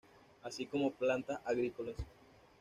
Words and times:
Así 0.41 0.65
como 0.65 0.89
plantas 0.89 1.39
agrícolas. 1.45 1.93